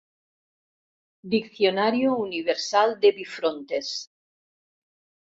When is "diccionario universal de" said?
1.33-3.11